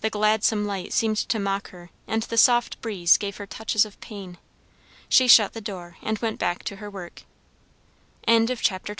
[0.00, 4.00] The gladsome light seemed to mock her, and the soft breeze gave her touches of
[4.00, 4.38] pain.
[5.08, 7.22] She shut the door and went back to her work.
[8.26, 8.34] CHAPTER XIII.
[8.46, 8.90] FROM THE POST OFFICE.
[8.96, 8.98] Mrs.